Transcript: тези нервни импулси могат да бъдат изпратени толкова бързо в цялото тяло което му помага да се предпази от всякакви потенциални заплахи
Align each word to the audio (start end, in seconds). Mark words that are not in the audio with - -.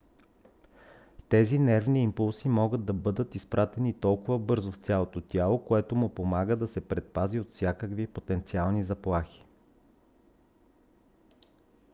тези 1.29 1.59
нервни 1.59 2.03
импулси 2.03 2.47
могат 2.47 2.85
да 2.85 2.93
бъдат 2.93 3.35
изпратени 3.35 3.93
толкова 3.93 4.39
бързо 4.39 4.71
в 4.71 4.75
цялото 4.77 5.21
тяло 5.21 5.65
което 5.65 5.95
му 5.95 6.09
помага 6.09 6.55
да 6.55 6.67
се 6.67 6.87
предпази 6.87 7.39
от 7.39 7.49
всякакви 7.49 8.07
потенциални 8.07 8.83
заплахи 8.83 9.45